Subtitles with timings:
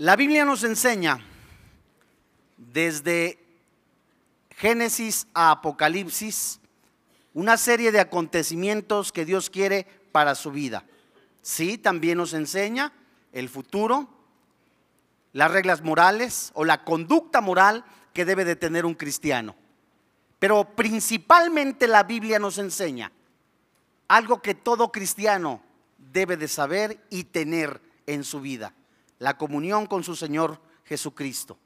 [0.00, 1.20] La Biblia nos enseña
[2.56, 3.38] desde
[4.56, 6.58] Génesis a Apocalipsis
[7.34, 10.86] una serie de acontecimientos que Dios quiere para su vida.
[11.42, 12.94] Sí, también nos enseña
[13.32, 14.08] el futuro,
[15.34, 19.54] las reglas morales o la conducta moral que debe de tener un cristiano.
[20.38, 23.12] Pero principalmente la Biblia nos enseña
[24.08, 25.60] algo que todo cristiano
[25.98, 28.72] debe de saber y tener en su vida,
[29.20, 31.56] la comunión con su Señor Jesucristo.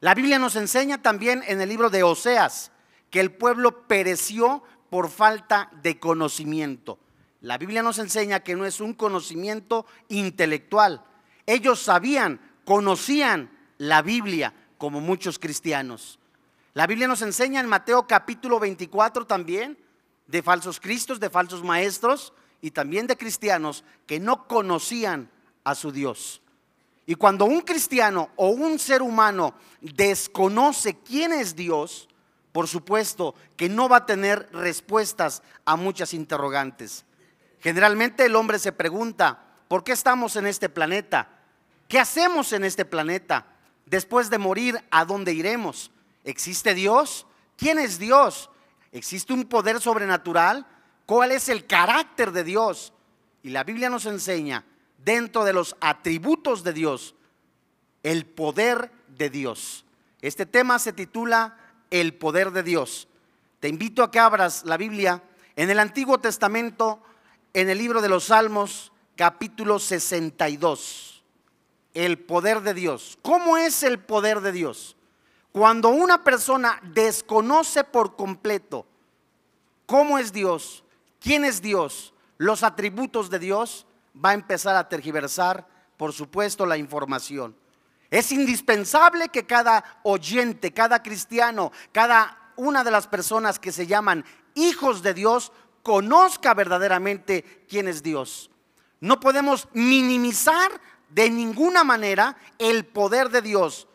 [0.00, 2.70] La Biblia nos enseña también en el libro de Oseas
[3.10, 6.98] que el pueblo pereció por falta de conocimiento.
[7.40, 11.04] La Biblia nos enseña que no es un conocimiento intelectual.
[11.46, 16.18] Ellos sabían, conocían la Biblia como muchos cristianos.
[16.74, 19.78] La Biblia nos enseña en Mateo capítulo 24 también
[20.26, 25.30] de falsos cristos, de falsos maestros y también de cristianos que no conocían
[25.64, 26.40] a su Dios.
[27.06, 32.08] Y cuando un cristiano o un ser humano desconoce quién es Dios,
[32.52, 37.04] por supuesto que no va a tener respuestas a muchas interrogantes.
[37.60, 41.28] Generalmente el hombre se pregunta, ¿por qué estamos en este planeta?
[41.88, 43.46] ¿Qué hacemos en este planeta?
[43.86, 45.90] Después de morir, ¿a dónde iremos?
[46.24, 47.26] ¿Existe Dios?
[47.56, 48.50] ¿Quién es Dios?
[48.92, 50.66] ¿Existe un poder sobrenatural?
[51.06, 52.92] ¿Cuál es el carácter de Dios?
[53.42, 54.64] Y la Biblia nos enseña,
[55.04, 57.14] dentro de los atributos de Dios,
[58.02, 59.84] el poder de Dios.
[60.20, 61.56] Este tema se titula
[61.90, 63.08] El poder de Dios.
[63.60, 65.22] Te invito a que abras la Biblia
[65.56, 67.02] en el Antiguo Testamento,
[67.52, 71.22] en el libro de los Salmos, capítulo 62.
[71.92, 73.18] El poder de Dios.
[73.22, 74.96] ¿Cómo es el poder de Dios?
[75.52, 78.86] Cuando una persona desconoce por completo
[79.86, 80.82] cómo es Dios,
[81.20, 83.86] quién es Dios, los atributos de Dios,
[84.22, 85.66] va a empezar a tergiversar,
[85.96, 87.56] por supuesto, la información.
[88.10, 94.24] Es indispensable que cada oyente, cada cristiano, cada una de las personas que se llaman
[94.54, 95.52] hijos de Dios,
[95.82, 98.50] conozca verdaderamente quién es Dios.
[99.00, 100.70] No podemos minimizar
[101.10, 103.88] de ninguna manera el poder de Dios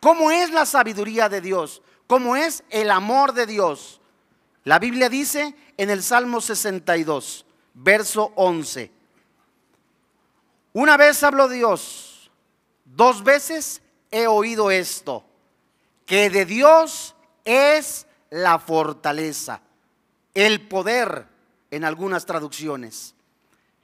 [0.00, 1.82] ¿Cómo es la sabiduría de Dios?
[2.06, 4.00] ¿Cómo es el amor de Dios?
[4.64, 8.92] La Biblia dice en el Salmo 62, verso 11.
[10.72, 12.30] Una vez habló Dios,
[12.84, 15.24] dos veces he oído esto,
[16.06, 17.14] que de Dios
[17.44, 19.60] es la fortaleza,
[20.34, 21.26] el poder
[21.70, 23.14] en algunas traducciones.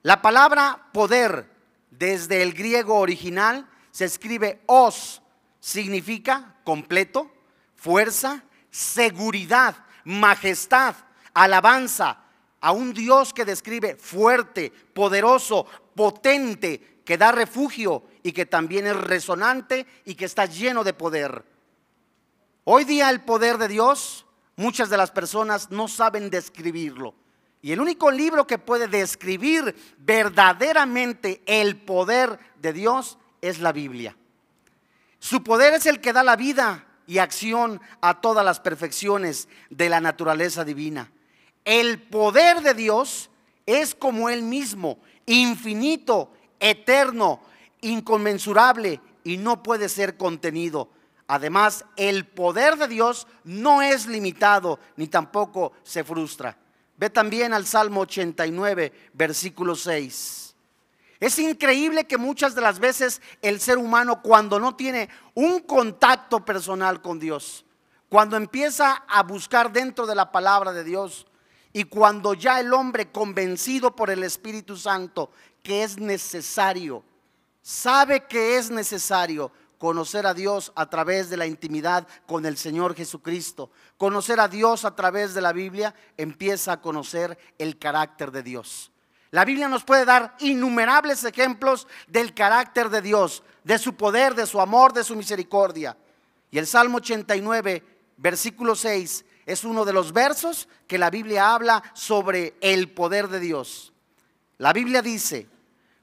[0.02, 1.50] La palabra poder
[1.90, 5.22] desde el griego original se escribe os
[5.60, 7.30] significa completo,
[7.76, 10.94] fuerza, seguridad, majestad,
[11.32, 12.23] alabanza
[12.64, 18.96] a un Dios que describe fuerte, poderoso, potente, que da refugio y que también es
[18.96, 21.44] resonante y que está lleno de poder.
[22.64, 24.24] Hoy día el poder de Dios,
[24.56, 27.14] muchas de las personas no saben describirlo.
[27.60, 34.16] Y el único libro que puede describir verdaderamente el poder de Dios es la Biblia.
[35.18, 39.90] Su poder es el que da la vida y acción a todas las perfecciones de
[39.90, 41.10] la naturaleza divina.
[41.64, 43.30] El poder de Dios
[43.66, 46.30] es como Él mismo, infinito,
[46.60, 47.40] eterno,
[47.80, 50.88] inconmensurable y no puede ser contenido.
[51.26, 56.58] Además, el poder de Dios no es limitado ni tampoco se frustra.
[56.96, 60.54] Ve también al Salmo 89, versículo 6.
[61.18, 66.44] Es increíble que muchas de las veces el ser humano cuando no tiene un contacto
[66.44, 67.64] personal con Dios,
[68.10, 71.26] cuando empieza a buscar dentro de la palabra de Dios
[71.76, 75.30] y cuando ya el hombre convencido por el Espíritu Santo
[75.62, 77.02] que es necesario,
[77.62, 82.94] sabe que es necesario conocer a Dios a través de la intimidad con el Señor
[82.94, 88.44] Jesucristo, conocer a Dios a través de la Biblia, empieza a conocer el carácter de
[88.44, 88.92] Dios.
[89.32, 94.46] La Biblia nos puede dar innumerables ejemplos del carácter de Dios, de su poder, de
[94.46, 95.96] su amor, de su misericordia.
[96.52, 97.82] Y el Salmo 89,
[98.16, 103.40] versículo 6, es uno de los versos que la Biblia habla sobre el poder de
[103.40, 103.92] Dios.
[104.58, 105.46] La Biblia dice,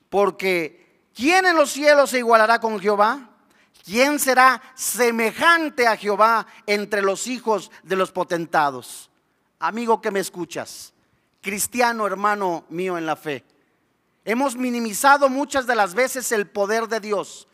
[0.09, 3.29] porque ¿quién en los cielos se igualará con Jehová?
[3.83, 9.09] ¿Quién será semejante a Jehová entre los hijos de los potentados?
[9.59, 10.93] Amigo que me escuchas,
[11.41, 13.43] cristiano hermano mío en la fe.
[14.23, 17.47] Hemos minimizado muchas de las veces el poder de Dios.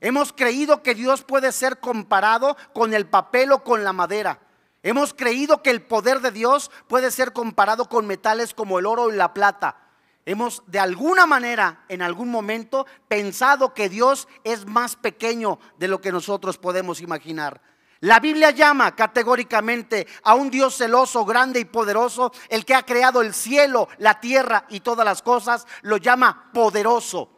[0.00, 4.38] Hemos creído que Dios puede ser comparado con el papel o con la madera.
[4.84, 9.10] Hemos creído que el poder de Dios puede ser comparado con metales como el oro
[9.10, 9.78] y la plata.
[10.26, 16.02] Hemos de alguna manera, en algún momento, pensado que Dios es más pequeño de lo
[16.02, 17.62] que nosotros podemos imaginar.
[18.00, 23.22] La Biblia llama categóricamente a un Dios celoso, grande y poderoso, el que ha creado
[23.22, 27.30] el cielo, la tierra y todas las cosas, lo llama poderoso.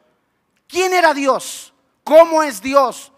[0.66, 1.72] ¿Quién era Dios?
[2.02, 3.12] ¿Cómo es Dios?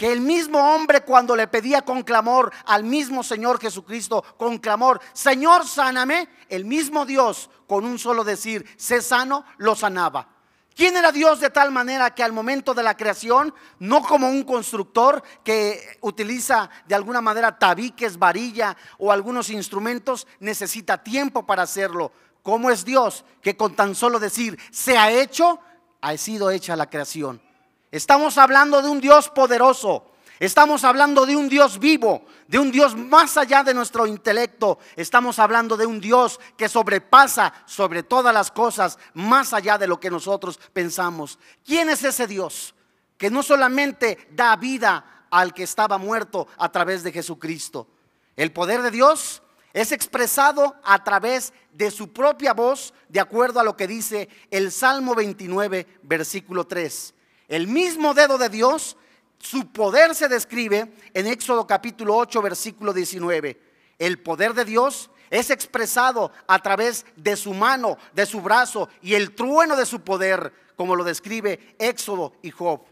[0.00, 4.98] Que el mismo hombre cuando le pedía con clamor al mismo Señor Jesucristo, con clamor,
[5.12, 10.26] Señor, sáname, el mismo Dios con un solo decir, sé sano, lo sanaba.
[10.74, 14.42] ¿Quién era Dios de tal manera que al momento de la creación, no como un
[14.44, 22.10] constructor que utiliza de alguna manera tabiques, varilla o algunos instrumentos, necesita tiempo para hacerlo?
[22.42, 25.60] ¿Cómo es Dios que con tan solo decir, se ha hecho,
[26.00, 27.49] ha sido hecha la creación?
[27.90, 30.06] Estamos hablando de un Dios poderoso.
[30.38, 34.78] Estamos hablando de un Dios vivo, de un Dios más allá de nuestro intelecto.
[34.96, 40.00] Estamos hablando de un Dios que sobrepasa sobre todas las cosas, más allá de lo
[40.00, 41.38] que nosotros pensamos.
[41.62, 42.74] ¿Quién es ese Dios?
[43.18, 47.86] Que no solamente da vida al que estaba muerto a través de Jesucristo.
[48.34, 49.42] El poder de Dios
[49.74, 54.72] es expresado a través de su propia voz, de acuerdo a lo que dice el
[54.72, 57.14] Salmo 29, versículo 3.
[57.50, 58.96] El mismo dedo de Dios,
[59.40, 63.60] su poder se describe en Éxodo capítulo 8, versículo 19.
[63.98, 69.14] El poder de Dios es expresado a través de su mano, de su brazo y
[69.14, 72.82] el trueno de su poder, como lo describe Éxodo y Job.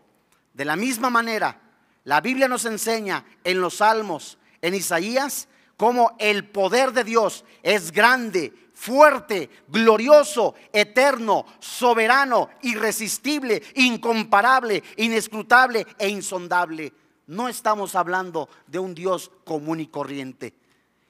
[0.54, 1.60] De la misma manera,
[2.02, 5.46] la Biblia nos enseña en los Salmos, en Isaías,
[5.76, 16.08] cómo el poder de Dios es grande, fuerte, glorioso, eterno, soberano, irresistible, incomparable, inescrutable e
[16.08, 16.92] insondable.
[17.26, 20.54] No estamos hablando de un Dios común y corriente.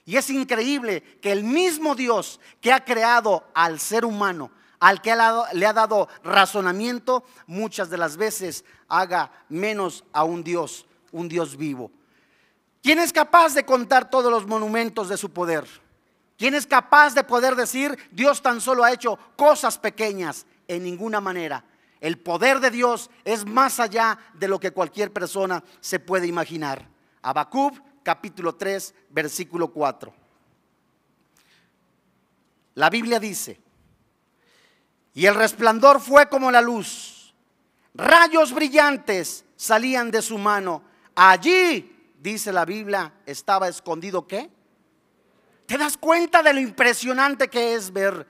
[0.06, 4.50] Y es increíble que el mismo Dios que ha creado al ser humano,
[4.80, 5.14] al que
[5.52, 11.58] le ha dado razonamiento, muchas de las veces haga menos a un Dios, un Dios
[11.58, 11.90] vivo.
[12.82, 15.66] ¿Quién es capaz de contar todos los monumentos de su poder?
[16.38, 20.46] ¿Quién es capaz de poder decir, Dios tan solo ha hecho cosas pequeñas?
[20.68, 21.64] En ninguna manera.
[22.00, 26.86] El poder de Dios es más allá de lo que cualquier persona se puede imaginar.
[27.22, 30.14] Habacuc capítulo 3, versículo 4.
[32.76, 33.60] La Biblia dice,
[35.14, 37.34] y el resplandor fue como la luz,
[37.94, 40.84] rayos brillantes salían de su mano.
[41.16, 44.48] Allí, dice la Biblia, estaba escondido qué?
[45.68, 48.26] ¿Te das cuenta de lo impresionante que es ver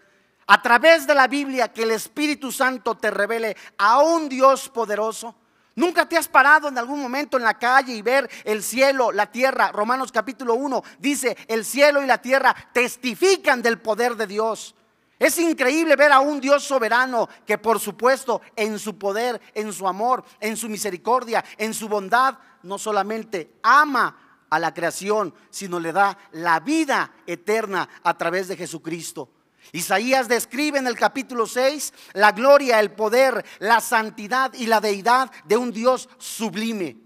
[0.49, 5.37] a través de la Biblia que el Espíritu Santo te revele a un Dios poderoso?
[5.77, 9.31] ¿Nunca te has parado en algún momento en la calle y ver el cielo, la
[9.31, 9.71] tierra?
[9.71, 14.75] Romanos capítulo 1 dice, el cielo y la tierra testifican del poder de Dios.
[15.17, 19.87] Es increíble ver a un Dios soberano que por supuesto en su poder, en su
[19.87, 25.93] amor, en su misericordia, en su bondad, no solamente ama a la creación, sino le
[25.93, 29.31] da la vida eterna a través de Jesucristo.
[29.73, 35.31] Isaías describe en el capítulo 6 la gloria, el poder, la santidad y la deidad
[35.45, 36.97] de un Dios sublime.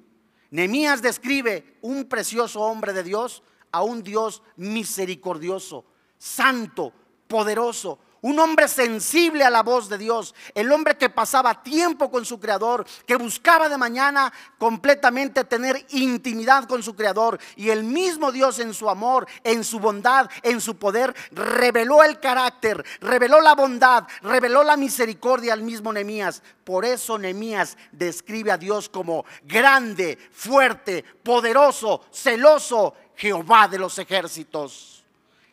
[0.50, 3.42] Nemías describe un precioso hombre de Dios
[3.72, 5.86] a un Dios misericordioso,
[6.18, 6.92] santo,
[7.26, 12.24] poderoso, un hombre sensible a la voz de Dios, el hombre que pasaba tiempo con
[12.24, 17.38] su Creador, que buscaba de mañana completamente tener intimidad con su Creador.
[17.56, 22.20] Y el mismo Dios en su amor, en su bondad, en su poder, reveló el
[22.20, 26.42] carácter, reveló la bondad, reveló la misericordia al mismo Nemías.
[26.62, 35.04] Por eso Nemías describe a Dios como grande, fuerte, poderoso, celoso, Jehová de los ejércitos.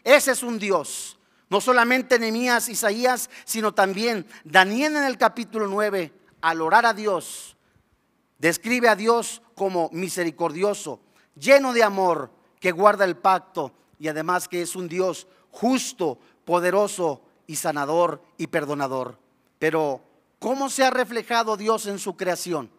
[0.03, 1.18] Ese es un Dios
[1.50, 7.58] no solamente Nehemías, Isaías, sino también Daniel en el capítulo 9, al orar a Dios,
[8.38, 11.01] describe a Dios como misericordioso,
[11.36, 17.22] lleno de amor, que guarda el pacto y además que es un Dios justo, poderoso
[17.48, 19.18] y sanador y perdonador.
[19.58, 20.01] Pero,
[20.39, 22.70] ¿cómo se ha reflejado Dios en su creación?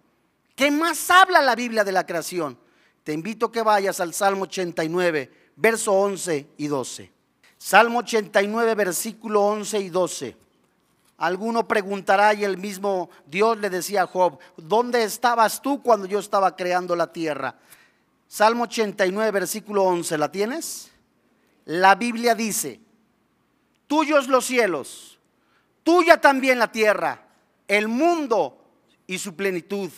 [0.54, 2.58] ¿Qué más habla la Biblia de la creación?
[3.04, 7.19] Te invito a que vayas al Salmo 89, verso 11 y 12.
[7.62, 10.34] Salmo 89, versículo 11 y 12.
[11.18, 16.20] Alguno preguntará y el mismo Dios le decía a Job, ¿dónde estabas tú cuando yo
[16.20, 17.54] estaba creando la tierra?
[18.26, 20.90] Salmo 89, versículo 11, ¿la tienes?
[21.66, 22.80] La Biblia dice,
[23.86, 25.18] tuyos los cielos,
[25.82, 27.26] tuya también la tierra,
[27.68, 28.56] el mundo
[29.06, 29.90] y su plenitud.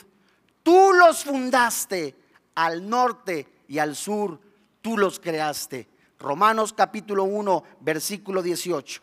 [0.64, 2.16] Tú los fundaste
[2.56, 4.40] al norte y al sur,
[4.80, 5.91] tú los creaste.
[6.22, 9.02] Romanos capítulo 1, versículo 18.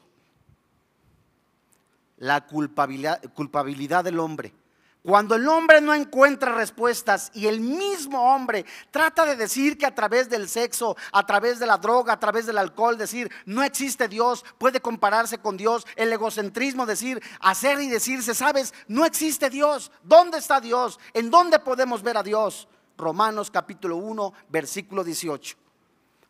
[2.20, 4.54] la culpabilidad, culpabilidad del hombre.
[5.02, 9.96] Cuando el hombre no encuentra respuestas y el mismo hombre trata de decir que a
[9.96, 14.10] través del sexo, a través de la droga, a través del alcohol, decir no existe
[14.10, 19.90] Dios, puede compararse con Dios, el egocentrismo, decir, hacer y decirse, sabes, no existe Dios,
[20.04, 21.00] ¿dónde está Dios?
[21.14, 22.68] ¿En dónde podemos ver a Dios?
[22.98, 25.69] Romanos capítulo 1, versículo 18.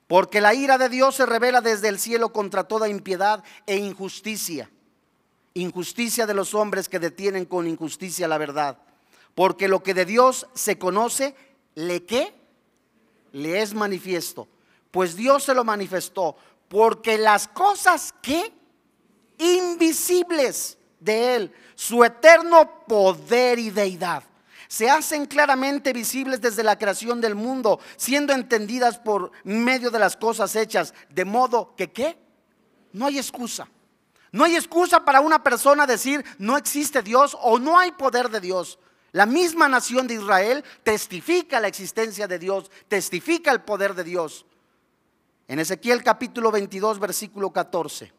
[0.09, 4.69] Porque la ira de Dios se revela desde el cielo contra toda impiedad e injusticia
[5.53, 8.77] injusticia de los hombres que detienen con injusticia la verdad.
[9.35, 11.35] Porque lo que de Dios se conoce,
[11.75, 12.33] ¿le qué?
[13.31, 14.47] Le es manifiesto.
[14.91, 16.35] Pues Dios se lo manifestó.
[16.67, 18.51] Porque las cosas que
[19.37, 24.23] invisibles de Él, su eterno poder y deidad,
[24.69, 30.15] se hacen claramente visibles desde la creación del mundo, siendo entendidas por medio de las
[30.15, 32.19] cosas hechas, de modo que qué?
[32.93, 33.67] No hay excusa.
[34.31, 38.39] No hay excusa para una persona decir no existe Dios o no hay poder de
[38.39, 38.77] Dios.
[39.11, 44.45] La misma nación de Israel testifica la existencia de Dios, testifica el poder de Dios.
[45.47, 48.13] En Ezequiel capítulo 22, versículo 14.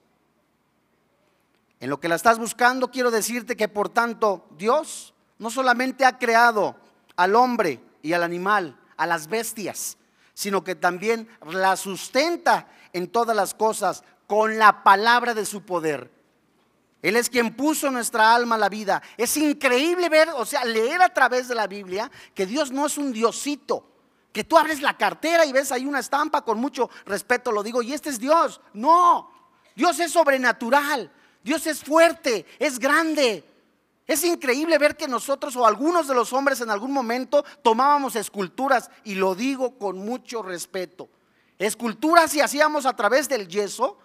[1.78, 5.09] En lo que la estás buscando, quiero decirte que por tanto Dios
[5.40, 6.76] no solamente ha creado
[7.16, 9.96] al hombre y al animal, a las bestias,
[10.34, 16.10] sino que también la sustenta en todas las cosas con la palabra de su poder.
[17.00, 19.02] Él es quien puso nuestra alma la vida.
[19.16, 22.98] Es increíble ver, o sea, leer a través de la Biblia que Dios no es
[22.98, 23.86] un diosito,
[24.34, 27.80] que tú abres la cartera y ves ahí una estampa, con mucho respeto lo digo,
[27.80, 28.60] y este es Dios.
[28.74, 29.30] No,
[29.74, 31.10] Dios es sobrenatural,
[31.42, 33.49] Dios es fuerte, es grande.
[34.10, 38.90] Es increíble ver que nosotros o algunos de los hombres en algún momento tomábamos esculturas,
[39.04, 41.08] y lo digo con mucho respeto.
[41.60, 43.98] Esculturas y hacíamos a través del yeso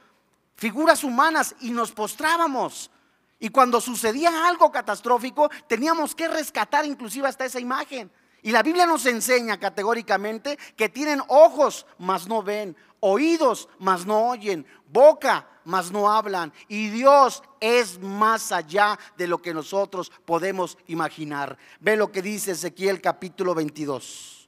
[0.58, 2.92] figuras humanas y nos postrábamos.
[3.40, 8.12] Y cuando sucedía algo catastrófico, teníamos que rescatar inclusive hasta esa imagen.
[8.46, 14.28] Y la Biblia nos enseña categóricamente que tienen ojos, mas no ven, oídos, mas no
[14.30, 16.54] oyen, boca, mas no hablan.
[16.68, 21.58] Y Dios es más allá de lo que nosotros podemos imaginar.
[21.80, 24.48] Ve lo que dice Ezequiel capítulo 22.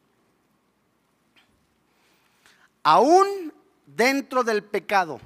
[2.84, 3.52] Aún
[3.88, 5.20] dentro del pecado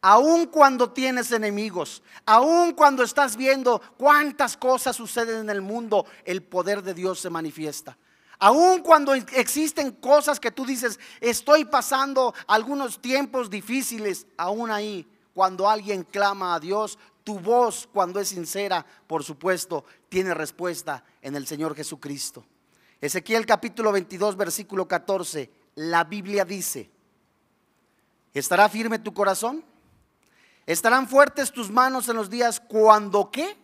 [0.00, 6.42] aun cuando tienes enemigos, aun cuando estás viendo cuántas cosas suceden en el mundo, el
[6.42, 7.96] poder de Dios se manifiesta.
[8.44, 15.66] Aun cuando existen cosas que tú dices, estoy pasando algunos tiempos difíciles, aún ahí, cuando
[15.66, 21.46] alguien clama a Dios, tu voz, cuando es sincera, por supuesto, tiene respuesta en el
[21.46, 22.44] Señor Jesucristo.
[23.00, 26.90] Ezequiel capítulo 22, versículo 14, la Biblia dice,
[28.34, 29.64] ¿estará firme tu corazón?
[30.66, 33.56] Estarán fuertes tus manos en los días cuando qué?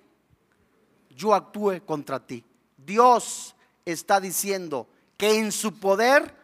[1.10, 2.42] Yo actúe contra ti.
[2.78, 6.34] Dios está diciendo que en su poder,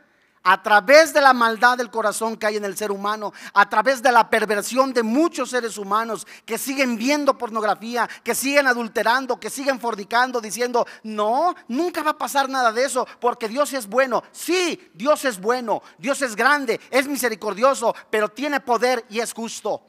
[0.43, 4.02] a través de la maldad del corazón que hay en el ser humano, a través
[4.02, 9.50] de la perversión de muchos seres humanos que siguen viendo pornografía, que siguen adulterando, que
[9.50, 14.23] siguen fornicando, diciendo, no, nunca va a pasar nada de eso, porque Dios es bueno.
[14.31, 19.83] Sí, Dios es bueno, Dios es grande, es misericordioso, pero tiene poder y es justo.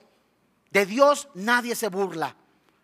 [0.72, 2.36] De Dios nadie se burla.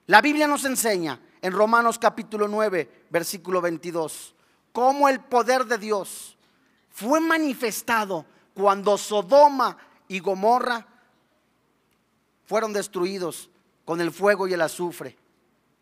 [0.08, 4.36] La Biblia nos enseña en Romanos capítulo 9, versículo 22,
[4.74, 6.36] cómo el poder de Dios
[6.90, 9.78] fue manifestado cuando Sodoma
[10.10, 10.86] y Gomorra
[12.46, 13.50] fueron destruidos
[13.86, 15.18] con el fuego y el azufre.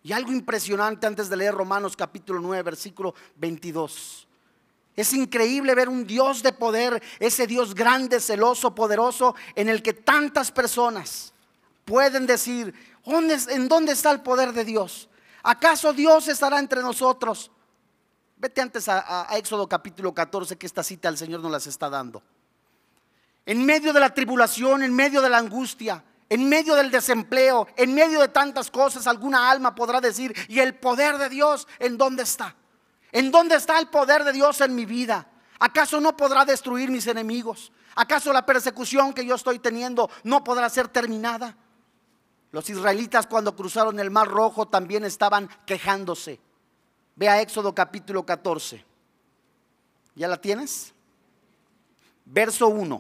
[0.03, 4.27] Y algo impresionante antes de leer Romanos capítulo 9, versículo 22.
[4.95, 9.93] Es increíble ver un Dios de poder, ese Dios grande, celoso, poderoso, en el que
[9.93, 11.33] tantas personas
[11.85, 12.73] pueden decir,
[13.05, 15.07] ¿en dónde está el poder de Dios?
[15.43, 17.51] ¿Acaso Dios estará entre nosotros?
[18.41, 22.23] Vete antes a, Éxodo capítulo 14, que esta cita el Señor nos las está dando.
[23.45, 27.93] En medio de la tribulación, en medio de la angustia, en medio del desempleo, en
[27.93, 32.23] medio de tantas cosas, alguna alma podrá decir, ¿y el poder de Dios en dónde
[32.23, 32.55] está?
[33.11, 35.27] ¿En dónde está el poder de Dios en mi vida?
[35.59, 37.71] ¿Acaso no podrá destruir mis enemigos?
[37.93, 41.55] ¿Acaso la persecución que yo estoy teniendo no podrá ser terminada?
[42.51, 46.41] Los israelitas cuando cruzaron el Mar Rojo también estaban quejándose.
[47.21, 48.83] Ve a Éxodo capítulo 14.
[50.15, 50.91] ¿Ya la tienes?
[52.25, 52.99] Verso 1.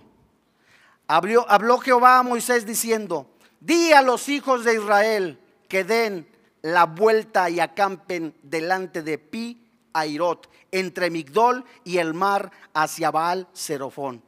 [1.07, 3.25] Habló, Jehová a Moisés diciendo,
[3.59, 6.27] di a los hijos de Israel que den
[6.61, 13.47] la vuelta y acampen delante de Pi Airot, entre Migdol y el mar hacia Baal
[13.53, 14.21] Serofón.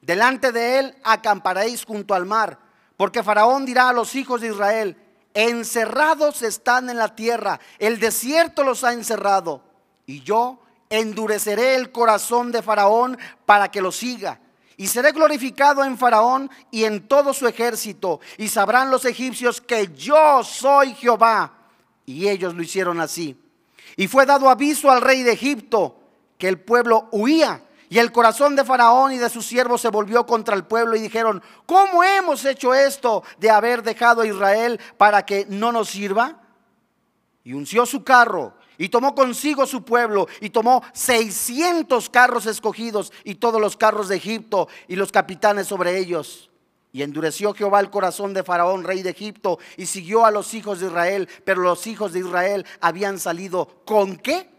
[0.00, 2.58] Delante de él acamparéis junto al mar
[2.96, 4.96] porque Faraón dirá a los hijos de Israel,
[5.36, 9.62] encerrados están en la tierra, el desierto los ha encerrado,
[10.06, 14.40] y yo endureceré el corazón de Faraón para que lo siga.
[14.78, 19.92] Y seré glorificado en Faraón y en todo su ejército, y sabrán los egipcios que
[19.94, 21.52] yo soy Jehová.
[22.06, 23.38] Y ellos lo hicieron así.
[23.96, 25.98] Y fue dado aviso al rey de Egipto
[26.38, 27.62] que el pueblo huía.
[27.88, 31.00] Y el corazón de Faraón y de sus siervos se volvió contra el pueblo y
[31.00, 36.40] dijeron, ¿cómo hemos hecho esto de haber dejado a Israel para que no nos sirva?
[37.44, 43.36] Y unció su carro y tomó consigo su pueblo y tomó 600 carros escogidos y
[43.36, 46.50] todos los carros de Egipto y los capitanes sobre ellos.
[46.92, 50.80] Y endureció Jehová el corazón de Faraón, rey de Egipto, y siguió a los hijos
[50.80, 51.28] de Israel.
[51.44, 54.55] Pero los hijos de Israel habían salido con qué?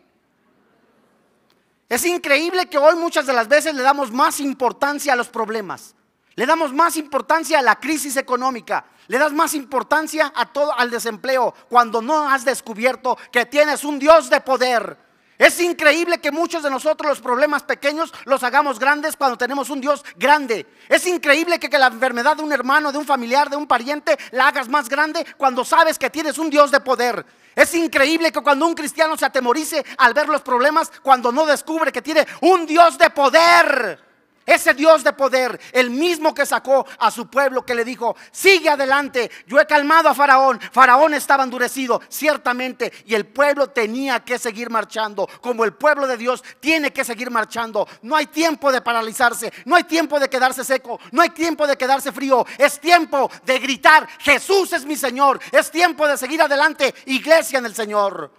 [1.89, 5.95] Es increíble que hoy muchas de las veces le damos más importancia a los problemas.
[6.35, 8.85] Le damos más importancia a la crisis económica.
[9.07, 13.99] Le das más importancia a todo al desempleo cuando no has descubierto que tienes un
[13.99, 14.97] Dios de poder
[15.37, 19.79] es increíble que muchos de nosotros los problemas pequeños los hagamos grandes cuando tenemos un
[19.79, 20.65] Dios grande.
[20.89, 24.47] Es increíble que, la enfermedad de un hermano, de un familiar, de un pariente, la
[24.47, 27.23] hagas más grande cuando sabes que tienes un Dios de poder.
[27.55, 31.91] Es increíble que cuando un cristiano se atemorice al ver los problemas, cuando no descubre
[31.91, 34.06] que tiene un Dios de poder.
[34.47, 38.69] Ese Dios de poder, el mismo que sacó a su pueblo, que le dijo, sigue
[38.69, 40.57] adelante, yo he calmado a Faraón.
[40.71, 46.15] Faraón estaba endurecido, ciertamente, y el pueblo tenía que seguir marchando, como el pueblo de
[46.15, 47.85] Dios tiene que seguir marchando.
[48.03, 51.75] No hay tiempo de paralizarse, no hay tiempo de quedarse seco, no hay tiempo de
[51.75, 52.45] quedarse frío.
[52.57, 55.41] Es tiempo de gritar, Jesús es mi Señor.
[55.51, 58.31] Es tiempo de seguir adelante, iglesia en el Señor.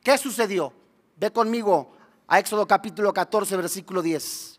[0.00, 0.72] ¿Qué sucedió?
[1.16, 1.96] Ve conmigo
[2.28, 4.49] a Éxodo capítulo 14, versículo 10.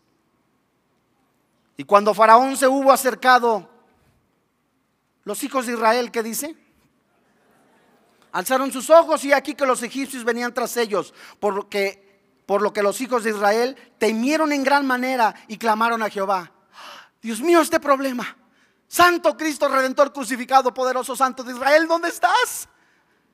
[1.76, 3.68] Y cuando Faraón se hubo acercado,
[5.24, 6.56] los hijos de Israel, ¿qué dice?
[8.32, 13.00] Alzaron sus ojos y aquí que los egipcios venían tras ellos, por lo que los
[13.00, 16.50] hijos de Israel temieron en gran manera y clamaron a Jehová.
[17.20, 18.36] Dios mío, este problema.
[18.88, 22.68] Santo Cristo Redentor crucificado, poderoso Santo de Israel, ¿dónde estás?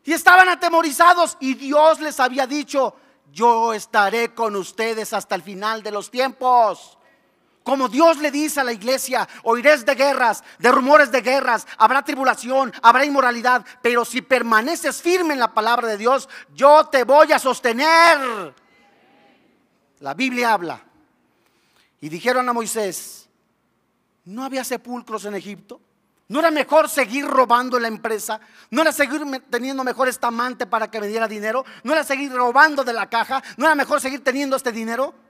[0.04, 2.94] Y estaban atemorizados y Dios les había dicho,
[3.32, 6.97] yo estaré con ustedes hasta el final de los tiempos.
[7.68, 12.02] Como Dios le dice a la iglesia, oiréis de guerras, de rumores de guerras, habrá
[12.02, 17.30] tribulación, habrá inmoralidad, pero si permaneces firme en la palabra de Dios, yo te voy
[17.30, 18.54] a sostener.
[20.00, 20.82] La Biblia habla.
[22.00, 23.28] Y dijeron a Moisés,
[24.24, 25.78] ¿no había sepulcros en Egipto?
[26.28, 28.40] ¿No era mejor seguir robando la empresa?
[28.70, 31.66] ¿No era seguir teniendo mejor estamante para que me diera dinero?
[31.82, 33.42] ¿No era seguir robando de la caja?
[33.58, 35.27] ¿No era mejor seguir teniendo este dinero?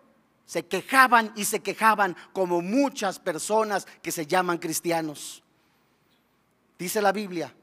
[0.48, 5.42] Se quejaban y se quejaban como muchas personas que se llaman cristianos.
[6.78, 7.54] Dice la Biblia,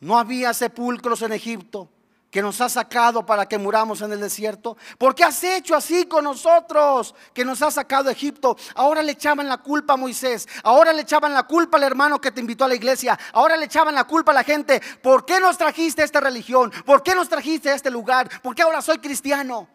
[0.00, 1.88] no había sepulcros en Egipto
[2.30, 4.76] que nos ha sacado para que muramos en el desierto.
[4.98, 8.54] ¿Por qué has hecho así con nosotros que nos ha sacado de Egipto?
[8.74, 12.32] Ahora le echaban la culpa a Moisés, ahora le echaban la culpa al hermano que
[12.32, 14.82] te invitó a la iglesia, ahora le echaban la culpa a la gente.
[15.02, 16.70] ¿Por qué nos trajiste a esta religión?
[16.84, 18.28] ¿Por qué nos trajiste a este lugar?
[18.42, 19.70] ¿Por qué ahora soy cristiano?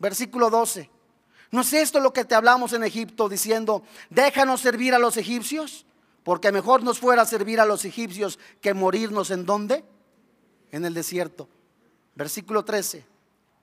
[0.00, 0.95] Versículo 12.
[1.50, 5.86] ¿No es esto lo que te hablamos en Egipto diciendo, déjanos servir a los egipcios?
[6.22, 9.84] Porque mejor nos fuera servir a los egipcios que morirnos en dónde?
[10.72, 11.48] En el desierto.
[12.14, 13.04] Versículo 13.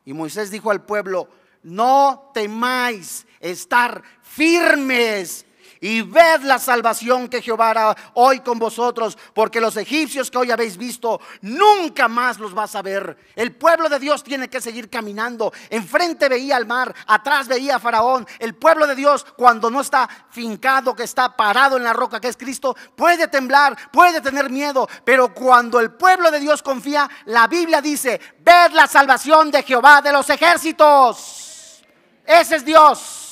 [0.06, 1.28] Y Moisés dijo al pueblo,
[1.64, 5.46] no temáis estar firmes
[5.84, 10.50] y ved la salvación que Jehová hará hoy con vosotros, porque los egipcios que hoy
[10.50, 13.18] habéis visto, nunca más los vas a ver.
[13.36, 15.52] El pueblo de Dios tiene que seguir caminando.
[15.70, 18.26] Enfrente veía al mar, atrás veía a Faraón.
[18.40, 22.30] El pueblo de Dios, cuando no está fincado, que está parado en la roca que
[22.30, 27.48] es Cristo, puede temblar, puede tener miedo, pero cuando el pueblo de Dios confía, la
[27.48, 31.84] Biblia dice, ved la salvación de Jehová de los ejércitos.
[32.26, 33.24] Ese es Dios.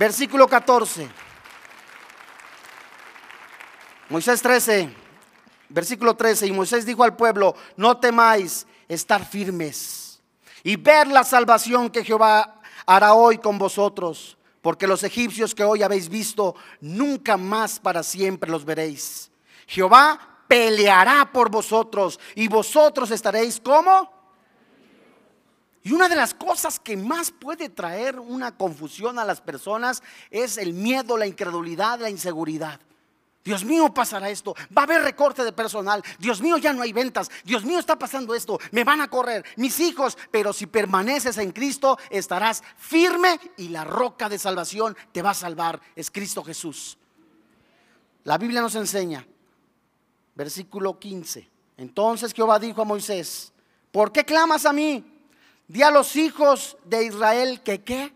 [0.00, 1.10] Versículo 14.
[4.08, 4.88] Moisés 13,
[5.68, 6.46] versículo 13.
[6.46, 10.22] Y Moisés dijo al pueblo, no temáis estar firmes
[10.62, 15.82] y ver la salvación que Jehová hará hoy con vosotros, porque los egipcios que hoy
[15.82, 19.30] habéis visto, nunca más para siempre los veréis.
[19.66, 24.19] Jehová peleará por vosotros y vosotros estaréis como
[25.82, 30.58] y una de las cosas que más puede traer una confusión a las personas es
[30.58, 32.80] el miedo, la incredulidad, la inseguridad.
[33.42, 34.54] Dios mío, pasará esto.
[34.76, 36.02] Va a haber recorte de personal.
[36.18, 37.30] Dios mío, ya no hay ventas.
[37.42, 38.58] Dios mío, está pasando esto.
[38.70, 40.18] Me van a correr mis hijos.
[40.30, 45.34] Pero si permaneces en Cristo, estarás firme y la roca de salvación te va a
[45.34, 45.80] salvar.
[45.96, 46.98] Es Cristo Jesús.
[48.24, 49.26] La Biblia nos enseña,
[50.34, 51.48] versículo 15.
[51.78, 53.54] Entonces Jehová dijo a Moisés,
[53.90, 55.02] ¿por qué clamas a mí?
[55.70, 58.12] Di a los hijos de Israel que qué?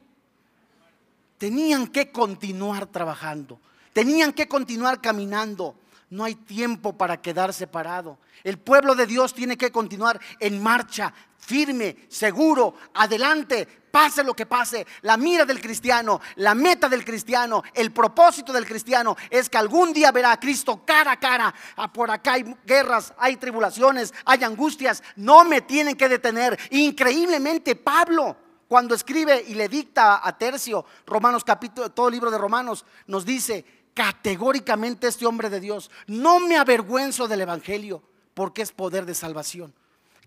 [1.38, 3.60] Tenían que continuar trabajando,
[3.92, 5.76] tenían que continuar caminando.
[6.10, 8.18] No hay tiempo para quedar separado.
[8.42, 14.44] El pueblo de Dios tiene que continuar en marcha, firme, seguro, adelante, pase lo que
[14.44, 14.84] pase.
[15.02, 19.92] La mira del cristiano, la meta del cristiano, el propósito del cristiano es que algún
[19.92, 21.54] día verá a Cristo cara a cara.
[21.76, 25.00] Ah, por acá hay guerras, hay tribulaciones, hay angustias.
[25.14, 26.58] No me tienen que detener.
[26.70, 32.84] Increíblemente, Pablo cuando escribe y le dicta a Tercio, Romanos capítulo, todo libro de Romanos,
[33.06, 38.02] nos dice categóricamente este hombre de Dios, no me avergüenzo del Evangelio,
[38.32, 39.72] porque es poder de salvación.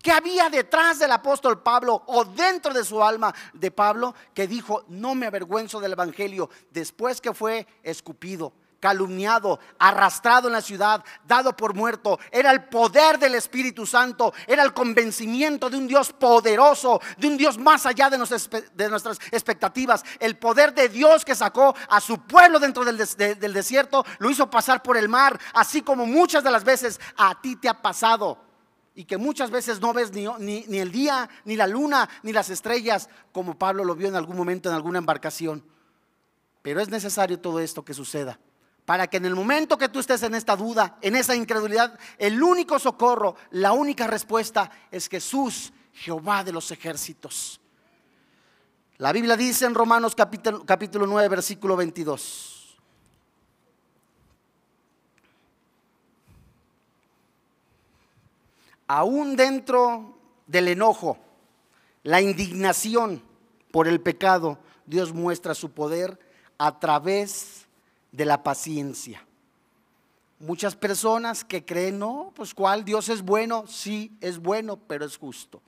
[0.02, 4.84] ¿Qué había detrás del apóstol Pablo o dentro de su alma de Pablo que dijo,
[4.88, 8.52] no me avergüenzo del Evangelio después que fue escupido?
[8.80, 12.18] calumniado, arrastrado en la ciudad, dado por muerto.
[12.30, 17.36] Era el poder del Espíritu Santo, era el convencimiento de un Dios poderoso, de un
[17.36, 20.04] Dios más allá de nuestras, expectativas.
[20.20, 24.50] El poder de Dios que sacó a su pueblo dentro del, del desierto, lo hizo
[24.50, 28.47] pasar por el mar, así como muchas de las veces a ti te ha pasado.
[28.98, 30.26] Y que muchas veces no ves ni,
[30.66, 34.36] ni, el día, ni la luna, ni las estrellas, como Pablo lo vio en algún
[34.36, 35.62] momento en alguna embarcación.
[36.62, 38.40] Pero es necesario todo esto que suceda
[38.84, 42.42] para que en el momento que tú estés en esta duda, en esa incredulidad, el
[42.42, 47.60] único socorro, la única respuesta es Jesús, Jehová de los ejércitos.
[48.96, 52.57] La Biblia dice en Romanos capítulo, capítulo 9, versículo 22.
[58.88, 61.18] Aún dentro del enojo,
[62.02, 63.22] la indignación
[63.70, 66.18] por el pecado, Dios muestra su poder
[66.56, 67.66] a través
[68.12, 69.24] de la paciencia.
[70.40, 75.18] Muchas personas que creen, no, pues cuál, Dios es bueno, sí, es bueno, pero es
[75.18, 75.60] justo.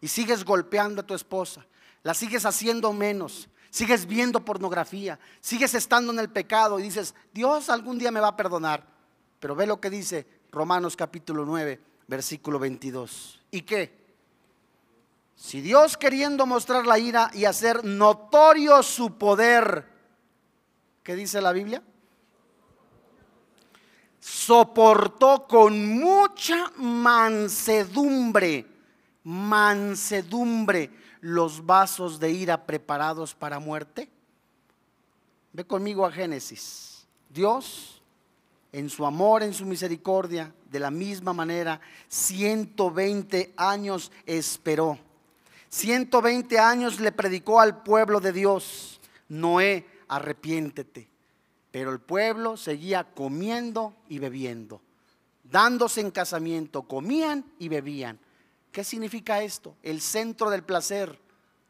[0.00, 1.66] Y sigues golpeando a tu esposa,
[2.02, 7.68] la sigues haciendo menos, sigues viendo pornografía, sigues estando en el pecado y dices, Dios
[7.68, 8.84] algún día me va a perdonar.
[9.40, 11.80] Pero ve lo que dice Romanos capítulo 9,
[12.12, 13.40] versículo 22.
[13.50, 13.90] ¿Y qué?
[15.34, 19.92] Si Dios queriendo mostrar la ira y hacer notorio su poder,
[21.02, 21.82] ¿Qué dice la Biblia?
[24.20, 28.66] Soportó con mucha mansedumbre,
[29.24, 34.08] mansedumbre, los vasos de ira preparados para muerte.
[35.52, 37.04] Ve conmigo a Génesis.
[37.28, 38.00] Dios,
[38.70, 44.98] en su amor, en su misericordia, de la misma manera, 120 años esperó.
[45.68, 49.00] 120 años le predicó al pueblo de Dios.
[49.28, 51.08] Noé arrepiéntete.
[51.70, 54.82] Pero el pueblo seguía comiendo y bebiendo,
[55.44, 58.18] dándose en casamiento, comían y bebían.
[58.72, 59.76] ¿Qué significa esto?
[59.82, 61.18] El centro del placer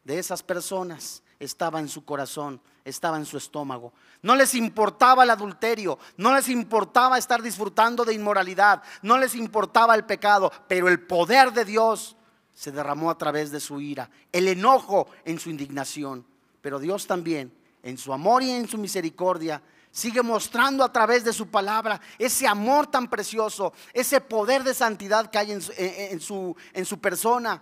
[0.03, 3.93] de esas personas estaba en su corazón, estaba en su estómago.
[4.21, 9.95] No les importaba el adulterio, no les importaba estar disfrutando de inmoralidad, no les importaba
[9.95, 12.15] el pecado, pero el poder de Dios
[12.53, 16.25] se derramó a través de su ira, el enojo en su indignación.
[16.61, 17.51] Pero Dios también
[17.83, 22.47] en su amor y en su misericordia, sigue mostrando a través de su palabra ese
[22.47, 27.61] amor tan precioso, ese poder de santidad que hay en su, persona.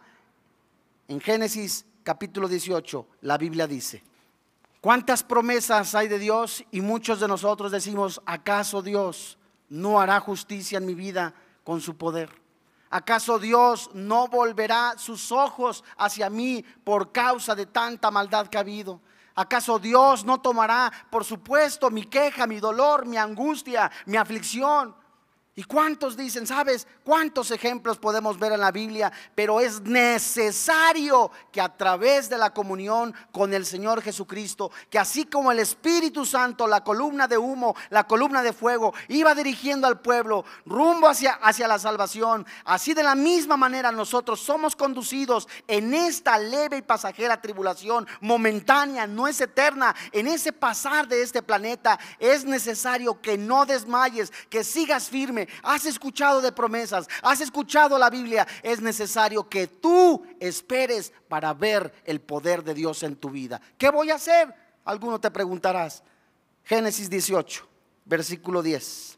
[1.07, 4.03] En Génesis capítulo 18, la Biblia dice,
[4.81, 6.63] ¿cuántas promesas hay de Dios?
[6.71, 9.37] Y muchos de nosotros decimos, ¿acaso Dios
[9.69, 11.33] no hará justicia en mi vida
[11.63, 12.29] con su poder?
[12.89, 18.61] ¿Acaso Dios no volverá sus ojos hacia mí por causa de tanta maldad que ha
[18.61, 18.99] habido?
[19.33, 24.93] ¿Acaso Dios no tomará, por supuesto, mi queja, mi dolor, mi angustia, mi aflicción?
[25.53, 29.11] ¿Y cuántos dicen, sabes, cuántos ejemplos podemos ver en la Biblia?
[29.35, 35.25] Pero es necesario que a través de la comunión con el Señor Jesucristo, que así
[35.25, 39.99] como el Espíritu Santo, la columna de humo, la columna de fuego, iba dirigiendo al
[39.99, 45.93] pueblo rumbo hacia, hacia la salvación, así de la misma manera nosotros somos conducidos en
[45.93, 51.99] esta leve y pasajera tribulación momentánea, no es eterna, en ese pasar de este planeta,
[52.19, 58.09] es necesario que no desmayes, que sigas firme has escuchado de promesas, has escuchado la
[58.09, 63.61] Biblia, es necesario que tú esperes para ver el poder de Dios en tu vida.
[63.77, 64.53] ¿Qué voy a hacer?
[64.85, 66.03] Alguno te preguntarás.
[66.63, 67.67] Génesis 18,
[68.05, 69.17] versículo 10.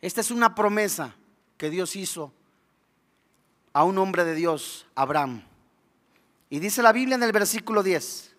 [0.00, 1.14] Esta es una promesa
[1.56, 2.32] que Dios hizo
[3.72, 5.42] a un hombre de Dios, Abraham.
[6.48, 8.34] Y dice la Biblia en el versículo 10.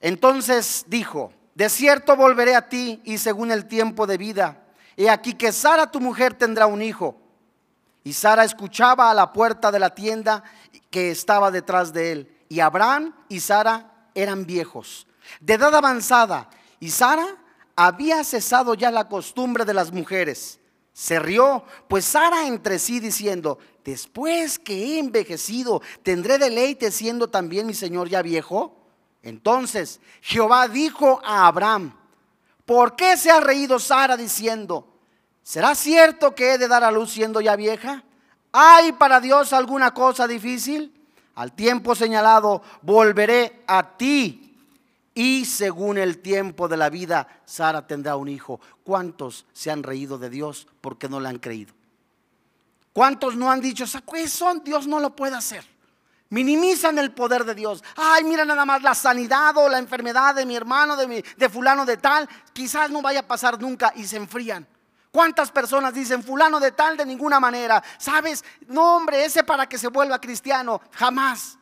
[0.00, 4.62] Entonces dijo, de cierto volveré a ti y según el tiempo de vida
[4.96, 7.20] he aquí que Sara tu mujer tendrá un hijo.
[8.04, 10.44] Y Sara escuchaba a la puerta de la tienda
[10.88, 12.36] que estaba detrás de él.
[12.48, 15.08] Y Abraham y Sara eran viejos,
[15.40, 16.48] de edad avanzada.
[16.78, 17.26] Y Sara
[17.74, 20.60] había cesado ya la costumbre de las mujeres.
[20.92, 27.66] Se rió, pues Sara entre sí diciendo, después que he envejecido, ¿tendré deleite siendo también
[27.66, 28.77] mi señor ya viejo?
[29.22, 31.94] Entonces Jehová dijo a Abraham,
[32.64, 34.86] ¿por qué se ha reído Sara diciendo,
[35.42, 38.04] ¿será cierto que he de dar a luz siendo ya vieja?
[38.52, 40.94] ¿Hay para Dios alguna cosa difícil?
[41.34, 44.48] Al tiempo señalado volveré a ti
[45.14, 48.60] y según el tiempo de la vida, Sara tendrá un hijo.
[48.84, 51.74] ¿Cuántos se han reído de Dios porque no le han creído?
[52.92, 54.62] ¿Cuántos no han dicho, son?
[54.64, 55.64] Dios no lo puede hacer?
[56.30, 57.82] Minimizan el poder de Dios.
[57.96, 61.96] Ay, mira nada más la sanidad o la enfermedad de mi hermano, de, fulano de
[61.96, 62.28] tal.
[62.52, 64.66] Quizás no vaya a pasar nunca y se enfrían.
[65.10, 67.82] ¿Cuántas personas dicen fulano de tal de ninguna manera?
[67.96, 68.44] ¿Sabes?
[68.66, 70.82] No, hombre, ese para que se vuelva cristiano.
[70.92, 71.56] Jamás.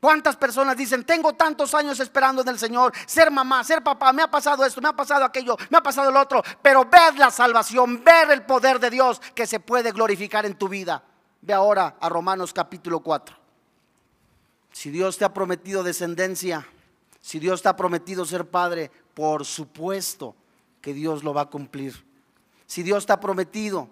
[0.00, 4.22] ¿Cuántas personas dicen, tengo tantos años esperando en el Señor, ser mamá, ser papá, me
[4.22, 7.30] ha pasado esto, me ha pasado aquello, me ha pasado el otro, pero ver la
[7.30, 11.04] salvación, ver el poder de Dios que se puede glorificar en tu vida.
[11.40, 13.41] Ve ahora a Romanos capítulo 4.
[14.72, 16.66] Si Dios te ha prometido descendencia,
[17.20, 20.34] si Dios te ha prometido ser padre, por supuesto
[20.80, 22.04] que Dios lo va a cumplir.
[22.66, 23.88] Si Dios te ha prometido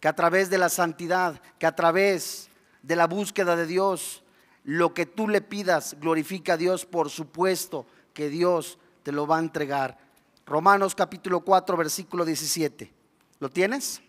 [0.00, 2.48] que a través de la santidad, que a través
[2.82, 4.22] de la búsqueda de Dios,
[4.64, 9.36] lo que tú le pidas, glorifica a Dios, por supuesto que Dios te lo va
[9.36, 9.98] a entregar.
[10.46, 12.92] Romanos capítulo 4, versículo 17.
[13.38, 14.00] ¿Lo tienes?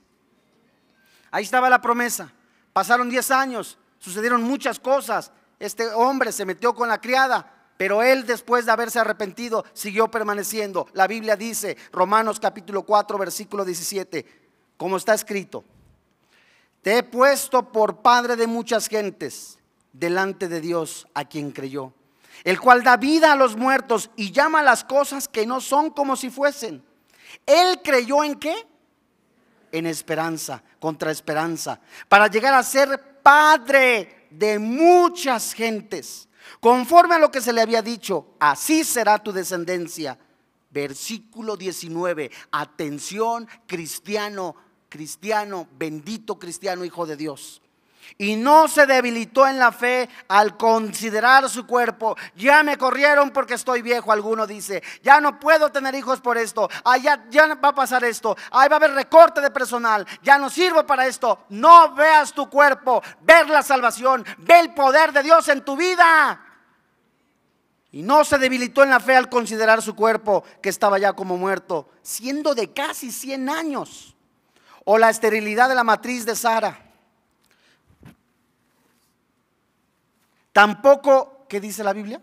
[1.30, 2.32] Ahí estaba la promesa.
[2.74, 5.32] Pasaron 10 años, sucedieron muchas cosas.
[5.62, 7.46] Este hombre se metió con la criada,
[7.78, 10.88] pero él después de haberse arrepentido siguió permaneciendo.
[10.94, 14.26] La Biblia dice, Romanos capítulo 4, versículo 17,
[14.76, 15.64] como está escrito,
[16.82, 19.60] te he puesto por padre de muchas gentes
[19.94, 21.94] delante de Dios a quien creyó,
[22.44, 26.16] el cual da vida a los muertos y llama las cosas que no son como
[26.16, 26.84] si fuesen.
[27.46, 28.66] Él creyó en qué?
[29.72, 36.28] En esperanza, contra esperanza, para llegar a ser padre de muchas gentes.
[36.60, 40.18] Conforme a lo que se le había dicho, así será tu descendencia.
[40.70, 42.32] Versículo 19.
[42.52, 44.56] Atención, cristiano,
[44.90, 47.62] cristiano, bendito cristiano, hijo de Dios
[48.18, 52.16] y no se debilitó en la fe al considerar su cuerpo.
[52.36, 54.84] Ya me corrieron porque estoy viejo, alguno dice.
[55.02, 56.70] Ya no puedo tener hijos por esto.
[57.02, 58.36] ya, ya va a pasar esto.
[58.52, 60.06] Ahí va a haber recorte de personal.
[60.22, 61.46] Ya no sirvo para esto.
[61.50, 63.02] No veas tu cuerpo.
[63.22, 64.26] Ver la salvación.
[64.40, 66.46] Ve el poder de Dios en tu vida.
[67.94, 71.36] Y no se debilitó en la fe al considerar su cuerpo que estaba ya como
[71.38, 74.16] muerto, siendo de casi 100 años.
[74.86, 76.91] O la esterilidad de la matriz de Sara
[80.54, 82.22] Tampoco, ¿qué dice la Biblia?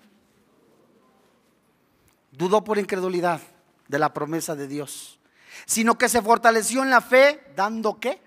[2.32, 3.40] Dudó por incredulidad
[3.88, 5.18] de la promesa de Dios,
[5.66, 8.20] sino que se fortaleció en la fe, dando qué?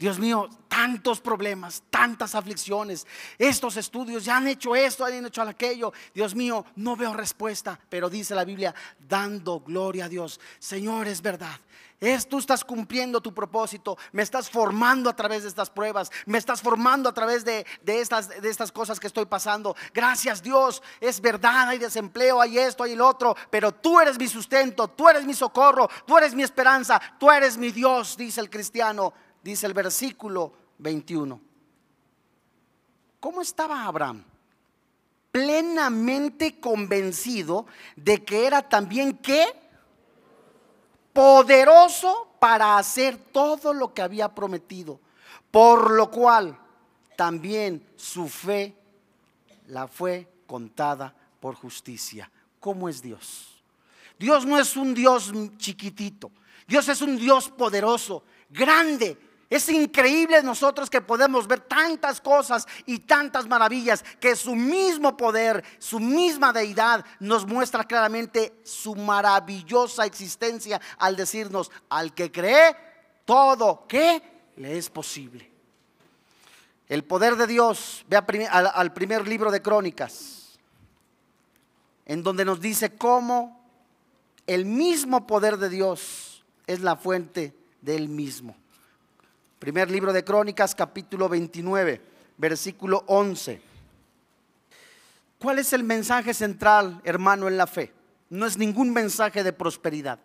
[0.00, 5.92] Dios mío, tantos problemas, tantas aflicciones, estos estudios ya han hecho esto, han hecho aquello.
[6.14, 10.40] Dios mío, no veo respuesta, pero dice la Biblia, dando gloria a Dios.
[10.58, 11.60] Señor, es verdad.
[12.00, 16.38] Es, tú estás cumpliendo tu propósito, me estás formando a través de estas pruebas, me
[16.38, 19.76] estás formando a través de, estas, de estas cosas que estoy pasando.
[19.92, 24.28] Gracias Dios, es verdad, hay desempleo, hay esto, hay el otro, pero tú eres mi
[24.28, 28.48] sustento, tú eres mi socorro, tú eres mi esperanza, tú eres mi Dios, dice el
[28.48, 31.40] cristiano, dice el versículo 21.
[33.20, 34.24] ¿Cómo estaba Abraham?
[35.30, 39.46] Plenamente convencido de que era también que
[41.12, 44.98] poderoso para hacer todo lo que había prometido,
[45.50, 46.58] por lo cual
[47.16, 48.74] también su fe
[49.66, 52.30] la fue contada por justicia.
[52.58, 53.62] ¿Cómo es Dios?
[54.18, 56.30] Dios no es un Dios chiquitito,
[56.66, 59.16] Dios es un Dios poderoso, grande,
[59.50, 65.64] es increíble nosotros que podemos ver tantas cosas y tantas maravillas que su mismo poder,
[65.80, 72.76] su misma deidad nos muestra claramente su maravillosa existencia al decirnos, al que cree,
[73.24, 74.22] todo que
[74.54, 75.50] le es posible.
[76.88, 80.60] El poder de Dios, ve al, al primer libro de Crónicas,
[82.06, 83.60] en donde nos dice cómo
[84.46, 88.59] el mismo poder de Dios es la fuente del mismo.
[89.60, 92.00] Primer libro de Crónicas, capítulo 29,
[92.38, 93.60] versículo 11.
[95.38, 97.92] ¿Cuál es el mensaje central, hermano, en la fe?
[98.30, 100.18] No es ningún mensaje de prosperidad.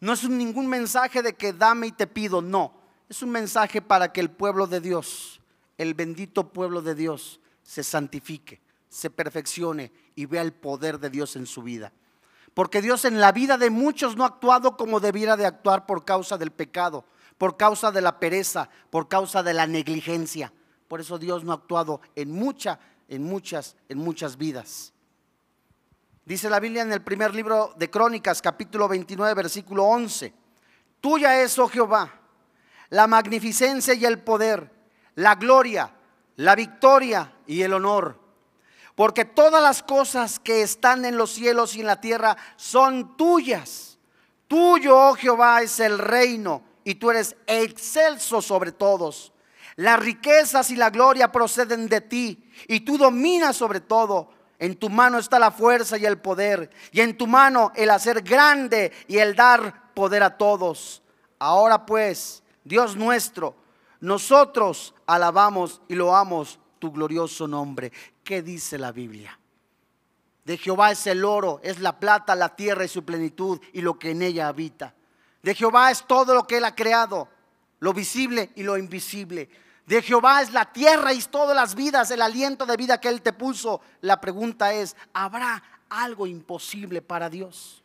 [0.00, 2.74] No es ningún mensaje de que dame y te pido, no.
[3.08, 5.40] Es un mensaje para que el pueblo de Dios,
[5.78, 11.36] el bendito pueblo de Dios, se santifique, se perfeccione y vea el poder de Dios
[11.36, 11.92] en su vida.
[12.54, 16.04] Porque Dios en la vida de muchos no ha actuado como debiera de actuar por
[16.04, 17.04] causa del pecado,
[17.38, 20.52] por causa de la pereza, por causa de la negligencia.
[20.88, 24.92] Por eso Dios no ha actuado en muchas, en muchas, en muchas vidas.
[26.24, 30.32] Dice la Biblia en el primer libro de Crónicas, capítulo 29, versículo 11.
[31.00, 32.10] Tuya es, oh Jehová,
[32.90, 34.70] la magnificencia y el poder,
[35.16, 35.94] la gloria,
[36.36, 38.24] la victoria y el honor
[38.94, 43.98] porque todas las cosas que están en los cielos y en la tierra son tuyas.
[44.46, 49.32] Tuyo, oh Jehová, es el reino y tú eres excelso sobre todos.
[49.76, 54.30] Las riquezas y la gloria proceden de ti y tú dominas sobre todo.
[54.58, 58.22] En tu mano está la fuerza y el poder y en tu mano el hacer
[58.22, 61.02] grande y el dar poder a todos.
[61.38, 63.56] Ahora pues, Dios nuestro,
[64.00, 67.92] nosotros alabamos y loamos tu glorioso nombre.
[68.22, 69.38] ¿Qué dice la Biblia?
[70.44, 73.98] De Jehová es el oro, es la plata, la tierra y su plenitud y lo
[73.98, 74.94] que en ella habita.
[75.44, 77.28] De Jehová es todo lo que Él ha creado,
[77.78, 79.48] lo visible y lo invisible.
[79.86, 83.22] De Jehová es la tierra y todas las vidas, el aliento de vida que Él
[83.22, 83.80] te puso.
[84.00, 87.84] La pregunta es, ¿habrá algo imposible para Dios?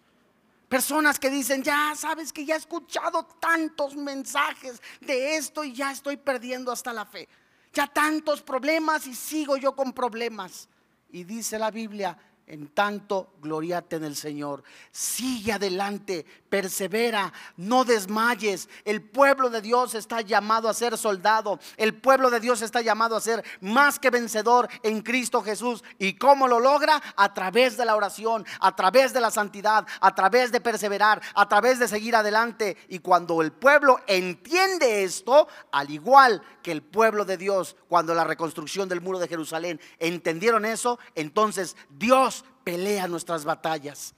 [0.67, 5.91] Personas que dicen, ya sabes que ya he escuchado tantos mensajes de esto y ya
[5.91, 7.30] estoy perdiendo hasta la fe
[7.74, 10.67] ya tantos problemas y sigo yo con problemas.
[11.12, 12.17] Y dice la Biblia,
[12.50, 14.64] en tanto, gloriate en el Señor.
[14.92, 18.68] Sigue adelante, persevera, no desmayes.
[18.86, 21.60] El pueblo de Dios está llamado a ser soldado.
[21.78, 25.84] El pueblo de Dios está llamado a ser más que vencedor en Cristo Jesús.
[26.00, 27.02] ¿Y cómo lo logra?
[27.16, 31.48] A través de la oración, a través de la santidad, a través de perseverar, a
[31.48, 32.78] través de seguir adelante.
[32.90, 38.24] Y cuando el pueblo entiende esto, al igual que el pueblo de Dios, cuando la
[38.24, 44.13] reconstrucción del muro de Jerusalén entendieron eso, entonces Dios pelea nuestras batallas.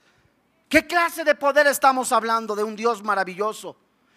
[0.68, 3.76] ¿Qué clase de poder estamos hablando de un Dios maravilloso?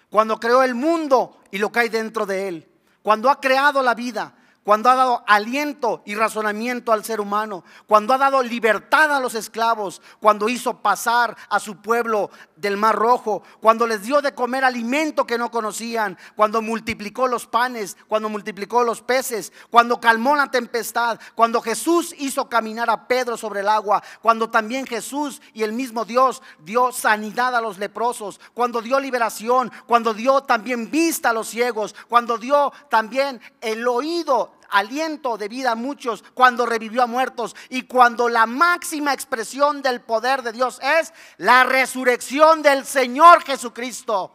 [0.09, 2.69] Cuando creó el mundo y lo que hay dentro de él.
[3.01, 4.33] Cuando ha creado la vida,
[4.65, 9.36] cuando ha dado aliento y razonamiento al ser humano, cuando ha dado libertad a los
[9.36, 14.63] esclavos, cuando hizo pasar a su pueblo del Mar Rojo, cuando les dio de comer
[14.63, 20.49] alimento que no conocían, cuando multiplicó los panes, cuando multiplicó los peces, cuando calmó la
[20.49, 25.73] tempestad, cuando Jesús hizo caminar a Pedro sobre el agua, cuando también Jesús y el
[25.73, 31.34] mismo Dios dio sanidad a los leprosos, cuando dio liberación, cuando dio también vista a
[31.34, 37.08] los ciegos, cuando dio también el oído aliento de vida a muchos, cuando revivió a
[37.08, 43.43] muertos y cuando la máxima expresión del poder de Dios es la resurrección del Señor
[43.43, 44.32] Jesucristo.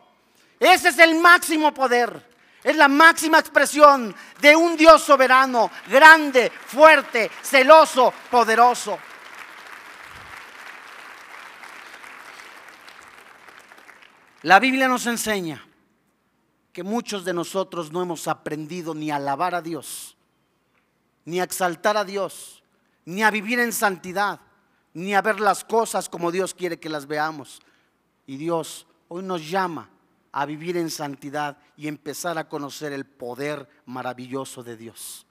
[0.58, 2.28] Ese es el máximo poder.
[2.62, 8.98] Es la máxima expresión de un Dios soberano, grande, fuerte, celoso, poderoso.
[14.42, 15.64] La Biblia nos enseña
[16.72, 20.16] que muchos de nosotros no hemos aprendido ni a alabar a Dios,
[21.30, 22.60] ni a exaltar a Dios,
[23.04, 24.40] ni a vivir en santidad,
[24.92, 27.60] ni a ver las cosas como Dios quiere que las veamos.
[28.26, 29.88] Y Dios hoy nos llama
[30.32, 35.24] a vivir en santidad y empezar a conocer el poder maravilloso de Dios.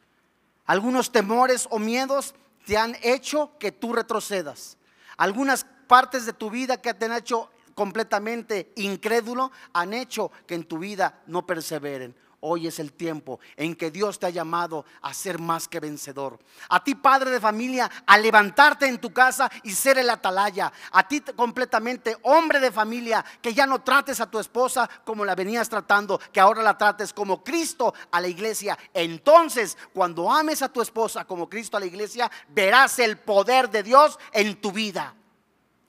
[0.66, 2.34] Algunos temores o miedos
[2.66, 4.78] te han hecho que tú retrocedas.
[5.18, 10.64] Algunas partes de tu vida que te han hecho completamente incrédulo han hecho que en
[10.64, 12.16] tu vida no perseveren.
[12.41, 16.39] Hoy es el tiempo en que Dios te ha llamado a ser más que vencedor.
[16.69, 20.71] A ti, padre de familia, a levantarte en tu casa y ser el atalaya.
[20.91, 25.36] A ti completamente, hombre de familia, que ya no trates a tu esposa como la
[25.36, 28.80] venías tratando, que ahora la trates como Cristo a la iglesia.
[28.93, 33.84] Entonces, cuando ames a tu esposa como Cristo a la iglesia, verás el poder de
[33.84, 35.13] Dios en tu vida.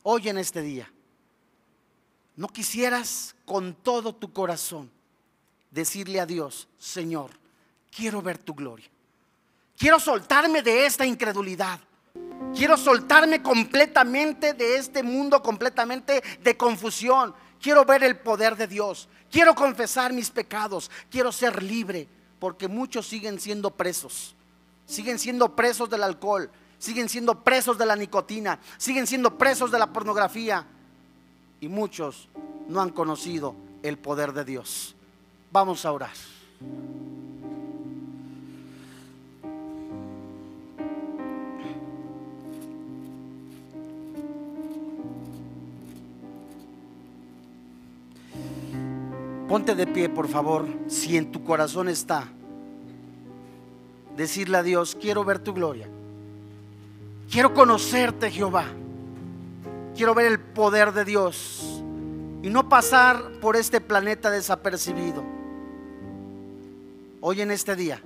[0.03, 0.93] Hoy en este día,
[2.35, 4.91] no quisieras con todo tu corazón
[5.71, 7.31] decirle a Dios, Señor,
[7.95, 8.89] quiero ver tu gloria.
[9.77, 11.81] Quiero soltarme de esta incredulidad.
[12.55, 17.35] Quiero soltarme completamente de este mundo, completamente de confusión.
[17.61, 19.09] Quiero ver el poder de Dios.
[19.31, 20.91] Quiero confesar mis pecados.
[21.11, 22.09] Quiero ser libre.
[22.39, 24.35] Porque muchos siguen siendo presos.
[24.87, 26.51] Siguen siendo presos del alcohol.
[26.79, 28.59] Siguen siendo presos de la nicotina.
[28.79, 30.67] Siguen siendo presos de la pornografía.
[31.61, 32.29] Y muchos
[32.69, 34.95] no han conocido el poder de Dios.
[35.51, 36.11] Vamos a orar.
[49.49, 52.29] Ponte de pie, por favor, si en tu corazón está.
[54.17, 55.89] Decirle a Dios, quiero ver tu gloria.
[57.29, 58.67] Quiero conocerte, Jehová.
[59.97, 61.83] Quiero ver el poder de Dios
[62.43, 65.25] y no pasar por este planeta desapercibido.
[67.23, 68.01] Hoy en este día.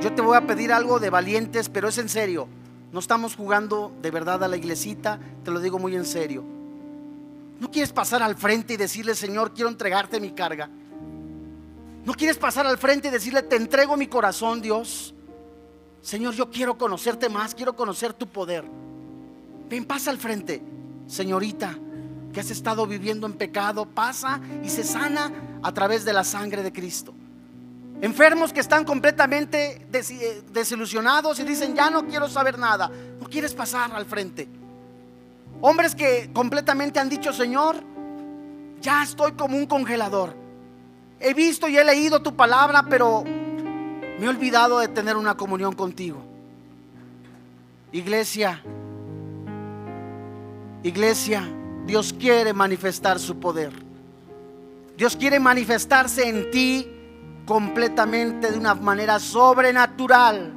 [0.00, 2.48] Yo te voy a pedir algo de valientes, pero es en serio.
[2.92, 6.42] No estamos jugando de verdad a la iglesita, te lo digo muy en serio.
[7.60, 10.68] ¿No quieres pasar al frente y decirle, Señor, quiero entregarte mi carga?
[12.04, 15.14] ¿No quieres pasar al frente y decirle, te entrego mi corazón, Dios?
[16.00, 18.64] Señor, yo quiero conocerte más, quiero conocer tu poder.
[19.68, 20.62] Ven, pasa al frente,
[21.06, 21.76] señorita,
[22.32, 26.62] que has estado viviendo en pecado, pasa y se sana a través de la sangre
[26.62, 27.14] de Cristo.
[28.00, 32.90] Enfermos que están completamente eh, desilusionados y dicen, ya no quiero saber nada.
[33.20, 34.48] No quieres pasar al frente.
[35.60, 37.82] Hombres que completamente han dicho, Señor,
[38.80, 40.36] ya estoy como un congelador.
[41.18, 45.74] He visto y he leído tu palabra, pero me he olvidado de tener una comunión
[45.74, 46.22] contigo.
[47.90, 48.62] Iglesia,
[50.84, 51.48] iglesia,
[51.88, 53.72] Dios quiere manifestar su poder.
[54.94, 56.86] Dios quiere manifestarse en ti
[57.46, 60.52] completamente de una manera sobrenatural.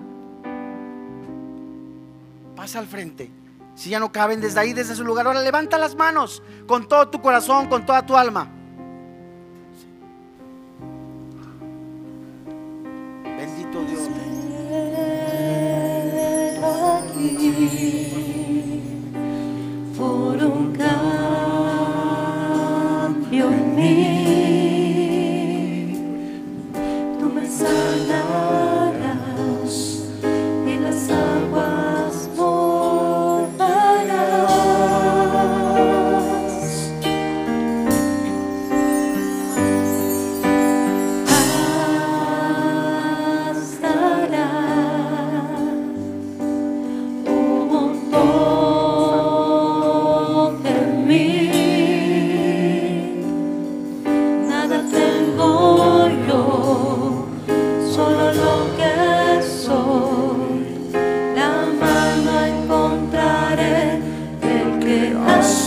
[2.54, 3.32] Pasa al frente.
[3.76, 7.08] Si ya no caben desde ahí, desde su lugar, ahora levanta las manos con todo
[7.08, 8.52] tu corazón, con toda tu alma.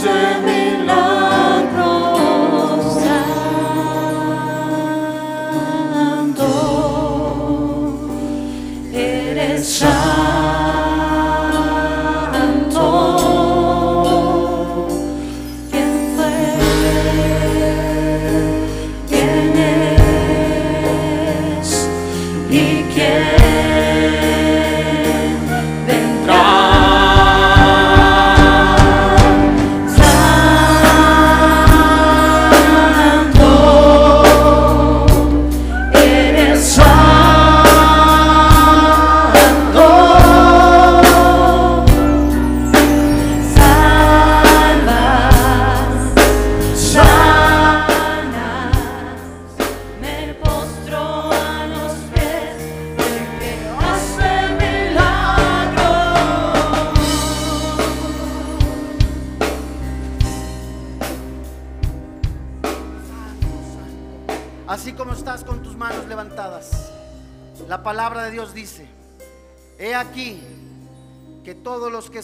[0.04, 0.33] say.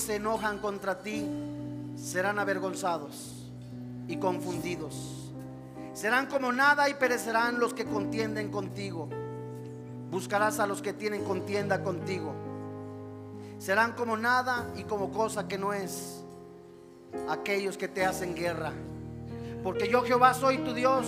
[0.01, 1.27] Se enojan contra ti
[1.97, 3.51] serán avergonzados
[4.09, 5.31] y confundidos.
[5.93, 9.09] Serán como nada y perecerán los que contienden contigo.
[10.11, 12.35] Buscarás a los que tienen contienda contigo.
[13.59, 16.25] Serán como nada y como cosa que no es
[17.29, 18.73] aquellos que te hacen guerra.
[19.63, 21.07] Porque yo Jehová soy tu Dios,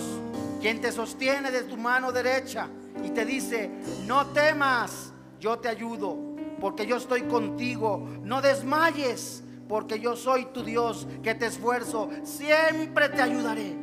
[0.61, 2.67] quien te sostiene de tu mano derecha
[3.03, 3.71] y te dice,
[4.05, 6.32] no temas, yo te ayudo
[6.63, 8.07] porque yo estoy contigo.
[8.23, 12.09] No desmayes, porque yo soy tu Dios que te esfuerzo.
[12.23, 13.75] Siempre te ayudaré.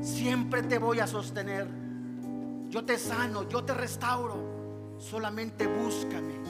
[0.00, 1.68] Siempre te voy a sostener.
[2.70, 4.96] Yo te sano, yo te restauro.
[4.96, 6.40] Solamente búscame.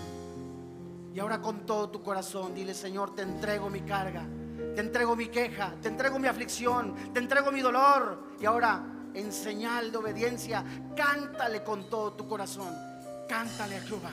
[1.13, 4.25] Y ahora con todo tu corazón, dile, Señor, te entrego mi carga.
[4.77, 8.37] Te entrego mi queja, te entrego mi aflicción, te entrego mi dolor.
[8.41, 10.65] Y ahora, en señal de obediencia,
[10.95, 12.73] cántale con todo tu corazón.
[13.29, 14.13] Cántale a Jehová.